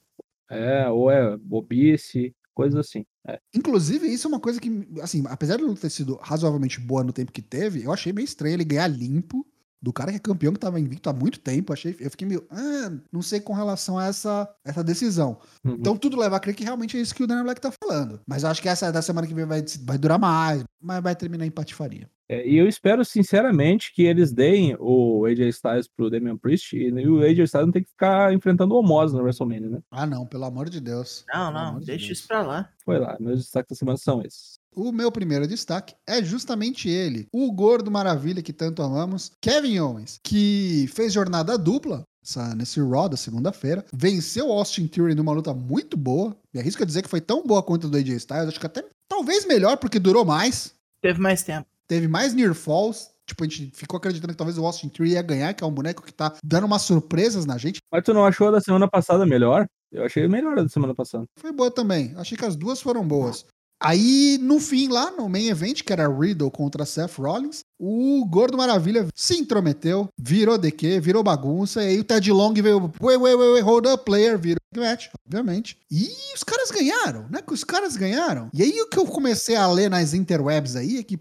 [0.49, 3.05] É, ou é bobice, coisas assim.
[3.27, 3.39] É.
[3.53, 4.69] Inclusive, isso é uma coisa que,
[5.01, 8.25] assim, apesar de não ter sido razoavelmente boa no tempo que teve, eu achei meio
[8.25, 9.45] estranho ele ganhar limpo
[9.81, 11.71] do cara que é campeão que tava invicto há muito tempo.
[11.73, 15.37] Achei, eu fiquei meio, ah, não sei com relação a essa, essa decisão.
[15.63, 15.75] Uhum.
[15.79, 18.19] Então tudo leva a crer que realmente é isso que o Daniel Black tá falando.
[18.27, 21.15] Mas eu acho que essa da semana que vem vai, vai durar mais, mas vai
[21.15, 22.09] terminar em patifaria.
[22.31, 26.91] É, e eu espero, sinceramente, que eles deem o AJ Styles pro Damian Priest e
[27.07, 29.79] o AJ Styles não tem que ficar enfrentando o Homose no WrestleMania, né?
[29.89, 31.25] Ah, não, pelo amor de Deus.
[31.33, 32.19] Não, Pelo não, de deixa Deus.
[32.19, 32.69] isso pra lá.
[32.85, 34.58] Foi lá, meus destaques da semana são esses.
[34.75, 40.19] O meu primeiro destaque é justamente ele, o gordo maravilha que tanto amamos, Kevin Owens,
[40.23, 45.97] que fez jornada dupla essa- nesse Raw da segunda-feira, venceu Austin Theory numa luta muito
[45.97, 48.59] boa, me arrisco a dizer que foi tão boa quanto a do AJ Styles, acho
[48.59, 51.65] que até talvez melhor porque durou mais, Teve mais tempo.
[51.87, 55.21] teve mais near falls, tipo, a gente ficou acreditando que talvez o Austin Theory ia
[55.23, 58.23] ganhar, que é um boneco que tá dando umas surpresas na gente, Mas tu não
[58.25, 59.65] achou a da semana passada melhor?
[59.91, 61.25] Eu achei melhor a da semana passada.
[61.39, 63.45] foi boa também, achei que as duas foram boas.
[63.81, 68.57] Aí, no fim, lá no main event, que era Riddle contra Seth Rollins, o Gordo
[68.57, 73.37] Maravilha se intrometeu, virou DQ, virou bagunça, e aí o Ted Long veio, wait, wait,
[73.37, 75.77] wait, wait, hold up, player, virou match, obviamente.
[75.89, 77.41] E os caras ganharam, né?
[77.41, 78.49] Que os caras ganharam.
[78.53, 81.17] E aí o que eu comecei a ler nas interwebs aí é que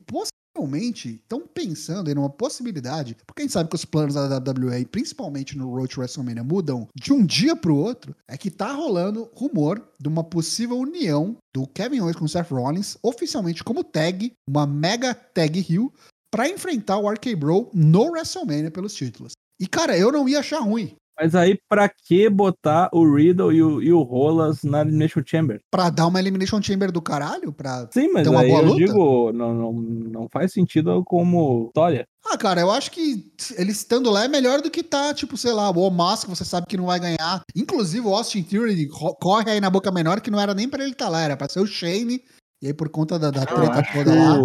[0.59, 4.85] possivelmente estão pensando em uma possibilidade, porque a gente sabe que os planos da WWE,
[4.87, 9.31] principalmente no Road to WrestleMania, mudam de um dia pro outro, é que tá rolando
[9.35, 14.33] rumor de uma possível união do Kevin Owens com o Seth Rollins, oficialmente como tag,
[14.49, 15.93] uma mega tag heel,
[16.31, 19.33] pra enfrentar o RK Bro no WrestleMania pelos títulos.
[19.61, 20.95] E cara, eu não ia achar ruim.
[21.21, 25.61] Mas aí, pra que botar o Riddle e o, e o Rolas na Elimination Chamber?
[25.71, 28.67] Pra dar uma Elimination Chamber do caralho, pra Sim, mas Tem uma aí boa eu
[28.67, 28.79] luta?
[28.79, 32.07] digo, não, não, não faz sentido como história.
[32.25, 35.53] Ah, cara, eu acho que ele estando lá é melhor do que tá, tipo, sei
[35.53, 37.43] lá, o Omos, que você sabe que não vai ganhar.
[37.57, 40.93] Inclusive, o Austin Theory corre aí na boca menor que não era nem pra ele
[40.93, 42.23] estar tá lá, era pra ser o Shane.
[42.61, 44.37] E aí, por conta da, da treta acho, toda lá,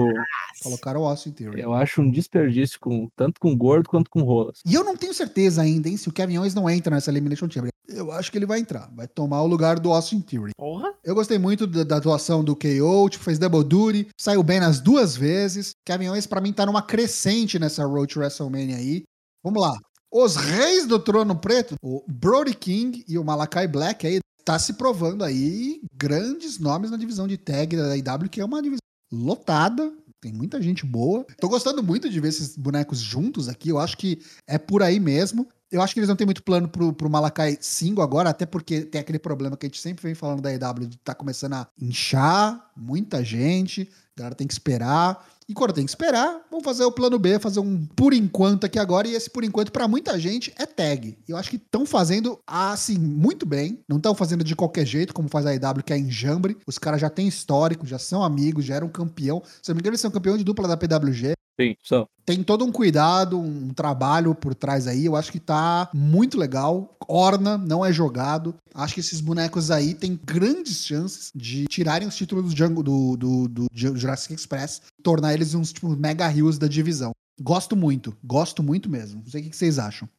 [0.61, 1.61] colocaram o Austin Theory.
[1.61, 4.59] eu acho um desperdício com, tanto com gordo quanto com rolas.
[4.65, 7.49] E eu não tenho certeza ainda, hein, se o Kevin Owens não entra nessa Elimination
[7.49, 7.71] Chamber.
[7.87, 10.51] Eu acho que ele vai entrar, vai tomar o lugar do Austin Theory.
[10.55, 10.93] Porra.
[11.03, 14.79] Eu gostei muito da, da atuação do KO, tipo, fez double duty, saiu bem nas
[14.79, 15.71] duas vezes.
[15.83, 19.03] Kevin Owens, pra mim, tá numa crescente nessa Road to WrestleMania aí.
[19.43, 19.75] Vamos lá.
[20.11, 24.73] Os reis do trono preto, o Brody King e o Malakai Black aí, tá se
[24.73, 28.79] provando aí grandes nomes na divisão de tag da IW, que é uma divisão
[29.11, 29.91] lotada.
[30.19, 31.25] Tem muita gente boa.
[31.39, 33.69] Tô gostando muito de ver esses bonecos juntos aqui.
[33.69, 35.47] Eu acho que é por aí mesmo.
[35.69, 38.81] Eu acho que eles não têm muito plano pro, pro Malakai single agora, até porque
[38.81, 41.67] tem aquele problema que a gente sempre vem falando da EW de tá começando a
[41.81, 45.27] inchar, muita gente, a galera tem que esperar.
[45.47, 48.79] E quando tem que esperar, vamos fazer o plano B, fazer um por enquanto aqui
[48.79, 49.07] agora.
[49.07, 51.17] E esse por enquanto, pra muita gente, é tag.
[51.27, 53.79] Eu acho que estão fazendo, assim, muito bem.
[53.87, 56.57] Não estão fazendo de qualquer jeito, como faz a EW, que é enjambre.
[56.65, 59.41] Os caras já têm histórico, já são amigos, já eram campeão.
[59.61, 62.07] Se eu não me engano, eles são campeão de dupla da PWG Sim, só.
[62.25, 65.05] tem todo um cuidado, um trabalho por trás aí.
[65.05, 66.97] Eu acho que tá muito legal.
[67.07, 68.55] Orna, não é jogado.
[68.73, 73.15] Acho que esses bonecos aí têm grandes chances de tirarem os títulos do, Django, do,
[73.15, 77.11] do, do Jurassic Express, tornar eles uns tipo mega heroes da divisão.
[77.39, 79.21] Gosto muito, gosto muito mesmo.
[79.23, 80.09] Não sei o que que vocês acham.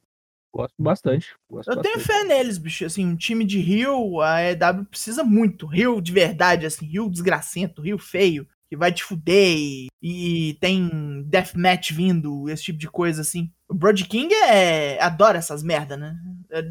[0.52, 1.34] Gosto bastante.
[1.50, 2.20] Gosto Eu tenho bastante.
[2.20, 2.84] fé neles, bicho.
[2.84, 5.66] Assim, um time de Rio, a EW precisa muito.
[5.66, 11.22] Rio de verdade, assim, Rio desgracento, Rio feio, que vai te fuder e, e tem
[11.27, 13.50] deathmatch vindo, esse tipo de coisa, assim.
[13.68, 16.16] O Brody King é, adora essas merda, né?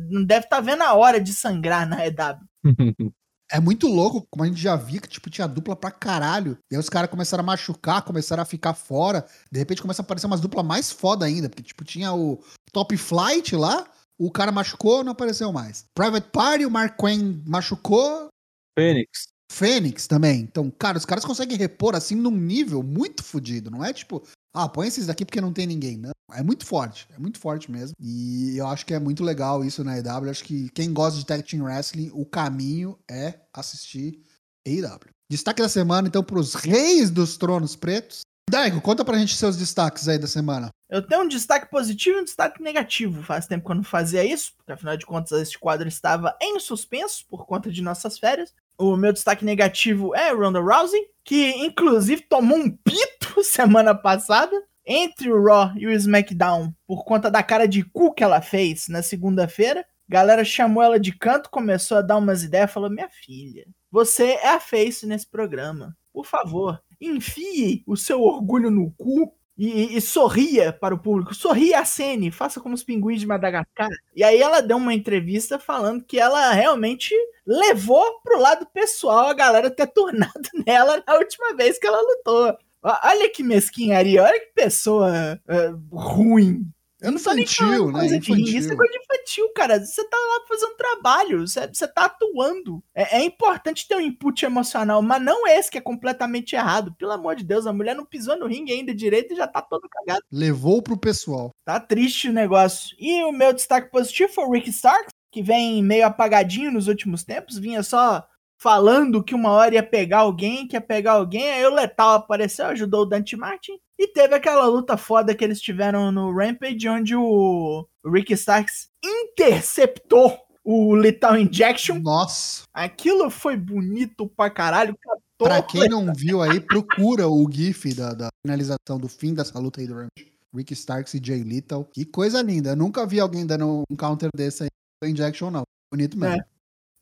[0.10, 3.14] Não deve estar vendo a hora de sangrar na EW.
[3.52, 6.58] É muito louco, como a gente já via, que tipo, tinha dupla pra caralho.
[6.72, 9.26] E aí os caras começaram a machucar, começaram a ficar fora.
[9.52, 11.50] De repente começa a aparecer umas duplas mais foda ainda.
[11.50, 13.86] Porque, tipo, tinha o Top Flight lá,
[14.18, 15.86] o cara machucou, não apareceu mais.
[15.94, 18.30] Private Party, o Mark Quinn machucou,
[18.78, 19.28] Fênix.
[19.54, 20.42] Fênix também.
[20.42, 23.70] Então, cara, os caras conseguem repor assim num nível muito fodido.
[23.70, 25.98] Não é tipo, ah, põe esses daqui porque não tem ninguém.
[25.98, 26.12] Não.
[26.34, 27.08] É muito forte.
[27.16, 27.94] É muito forte mesmo.
[28.00, 30.30] E eu acho que é muito legal isso na EW.
[30.30, 34.20] Acho que quem gosta de Tag Team Wrestling, o caminho é assistir
[34.66, 35.12] EW.
[35.30, 38.22] Destaque da semana, então, para os reis dos tronos pretos.
[38.50, 40.70] Daigo, conta pra gente seus destaques aí da semana.
[40.90, 43.24] Eu tenho um destaque positivo e um destaque negativo.
[43.24, 46.60] Faz tempo que eu não fazia isso, porque afinal de contas este quadro estava em
[46.60, 48.54] suspenso por conta de nossas férias.
[48.78, 54.56] O meu destaque negativo é Ronda Rousey, que inclusive tomou um pito semana passada
[54.86, 58.88] entre o Raw e o SmackDown por conta da cara de cu que ela fez
[58.88, 59.86] na segunda-feira.
[60.08, 64.50] Galera chamou ela de canto, começou a dar umas ideias, falou: "Minha filha, você é
[64.50, 65.96] a face nesse programa.
[66.12, 71.34] Por favor, enfie o seu orgulho no cu e, e, sorria para o público.
[71.34, 73.90] Sorria a cena, faça como os pinguins de Madagascar.
[74.16, 77.14] E aí ela deu uma entrevista falando que ela realmente
[77.46, 82.58] levou pro lado pessoal a galera ter tornado nela na última vez que ela lutou.
[82.82, 86.66] Olha que mesquinharia, olha que pessoa uh, ruim.
[87.00, 88.06] Eu não infantil, né?
[88.06, 88.38] Infantil.
[88.38, 89.80] Isso é coisa de infantil, cara.
[89.80, 92.84] Você tá lá fazendo trabalho, você, você tá atuando.
[92.94, 96.94] É, é, importante ter um input emocional, mas não esse que é completamente errado.
[96.98, 99.62] Pelo amor de Deus, a mulher não pisou no ringue ainda direito e já tá
[99.62, 100.24] todo cagado.
[100.32, 101.52] Levou pro pessoal.
[101.66, 102.96] Tá triste o negócio.
[103.00, 107.24] E o meu destaque positivo foi o Rick Starks, que vem meio apagadinho nos últimos
[107.24, 108.24] tempos, vinha só
[108.56, 112.68] falando que uma hora ia pegar alguém, que ia pegar alguém, aí o Letal apareceu,
[112.68, 117.16] ajudou o Dante Martin, e teve aquela luta foda que eles tiveram no Rampage, onde
[117.16, 122.00] o Rick Starks interceptou o Lethal Injection.
[122.00, 122.64] Nossa!
[122.74, 124.98] Aquilo foi bonito pra caralho.
[125.38, 129.80] Pra quem não viu aí, procura o GIF da, da finalização do fim dessa luta
[129.80, 130.34] aí do Rampage.
[130.54, 131.86] Rick Starks e Jay Little.
[131.86, 132.72] Que coisa linda.
[132.72, 135.64] Eu nunca vi alguém dando um counter desse aí Injection, não.
[135.92, 136.36] Bonito mesmo.
[136.36, 136.46] É.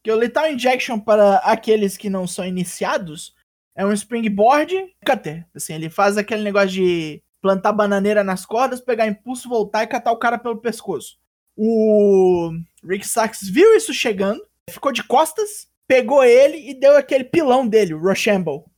[0.03, 3.35] Que o Lethal Injection, para aqueles que não são iniciados,
[3.75, 5.45] é um springboard cutter.
[5.55, 10.11] Assim, ele faz aquele negócio de plantar bananeira nas cordas, pegar impulso, voltar e catar
[10.11, 11.17] o cara pelo pescoço.
[11.55, 12.51] O
[12.83, 17.93] Rick Sachs viu isso chegando, ficou de costas, pegou ele e deu aquele pilão dele,
[17.93, 18.69] o Rochambeau.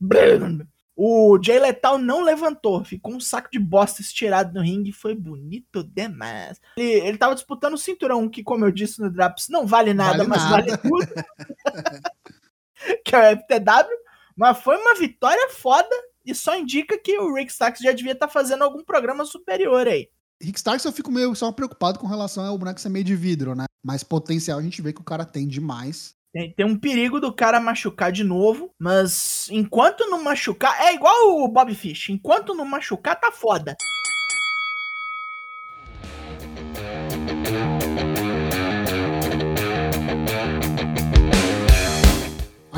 [0.96, 5.82] O Jay Lethal não levantou, ficou um saco de bosta estirado no ringue, foi bonito
[5.82, 6.60] demais.
[6.76, 10.18] Ele, ele tava disputando o cinturão, que, como eu disse no Draps, não vale nada,
[10.18, 10.50] vale mas nada.
[10.50, 11.08] vale tudo.
[13.04, 14.04] que é o FTW.
[14.36, 15.94] Mas foi uma vitória foda
[16.24, 19.86] e só indica que o Rick Starks já devia estar tá fazendo algum programa superior
[19.86, 20.08] aí.
[20.42, 23.54] Rick Starks eu fico meio só preocupado com relação ao boneco ser meio de vidro,
[23.54, 23.64] né?
[23.84, 26.14] Mas potencial a gente vê que o cara tem demais.
[26.32, 31.44] Tem, tem um perigo do cara machucar de novo, mas enquanto não machucar, é igual
[31.44, 33.76] o Bob Fish, enquanto não machucar, tá foda.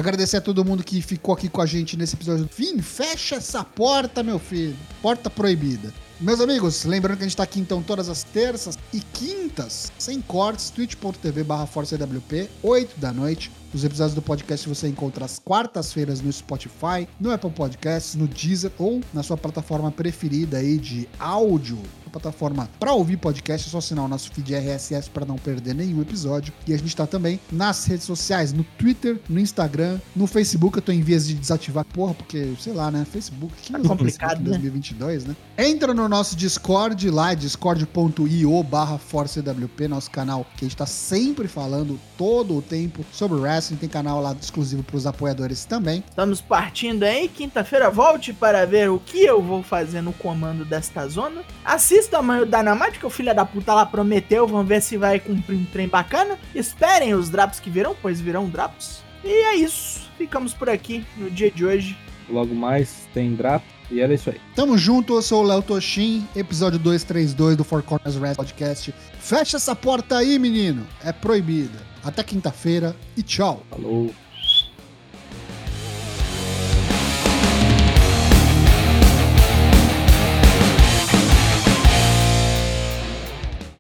[0.07, 2.49] Agradecer a todo mundo que ficou aqui com a gente nesse episódio.
[2.49, 4.77] Fim, fecha essa porta, meu filho.
[5.03, 5.93] Porta proibida.
[6.21, 10.21] Meus amigos, lembrando que a gente tá aqui então todas as terças e quintas, sem
[10.21, 13.51] cortes, twitch.tv barra ForceWP, 8 da noite.
[13.77, 18.73] Os episódios do podcast você encontra às quartas-feiras no Spotify, no Apple Podcasts, no Deezer
[18.79, 21.79] ou na sua plataforma preferida aí de áudio
[22.17, 26.01] plataforma para ouvir podcast, é só assinar o nosso feed RSS para não perder nenhum
[26.01, 26.53] episódio.
[26.67, 30.79] E a gente está também nas redes sociais, no Twitter, no Instagram, no Facebook.
[30.79, 33.05] Eu tô em vias de desativar, porra, porque, sei lá, né?
[33.05, 34.51] Facebook, que tá complicado, né?
[34.51, 35.37] 2022, né?
[35.59, 41.49] Entra no nosso Discord lá, discord.io barra ForceWP, nosso canal, que a gente tá sempre
[41.49, 43.39] falando todo o tempo sobre
[43.75, 46.05] Tem canal lá exclusivo para os apoiadores também.
[46.09, 47.29] Estamos partindo aí.
[47.29, 51.43] Quinta-feira volte para ver o que eu vou fazer no comando desta zona.
[51.65, 54.47] Assista tamanho da Dynamite, que o filho da puta lá prometeu.
[54.47, 56.39] Vamos ver se vai cumprir um trem bacana.
[56.55, 59.03] Esperem os drops que virão, pois virão drops.
[59.25, 60.09] E é isso.
[60.17, 61.97] Ficamos por aqui no dia de hoje.
[62.29, 63.65] Logo mais tem drop.
[63.91, 64.41] E era isso aí.
[64.55, 68.93] Tamo junto, eu sou o Léo Toshin, episódio 232 do Four Corners Wrestling Podcast.
[69.21, 70.85] Fecha essa porta aí, menino.
[71.05, 71.79] É proibida.
[72.07, 73.65] Até quinta-feira e tchau.
[73.69, 74.15] Falou.